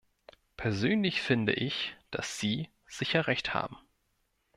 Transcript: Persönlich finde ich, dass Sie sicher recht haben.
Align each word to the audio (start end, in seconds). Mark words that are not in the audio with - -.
Persönlich 0.57 1.21
finde 1.21 1.53
ich, 1.53 1.95
dass 2.09 2.39
Sie 2.39 2.71
sicher 2.87 3.27
recht 3.27 3.53
haben. 3.53 3.77